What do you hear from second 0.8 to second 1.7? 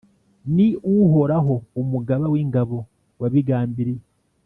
uhoraho,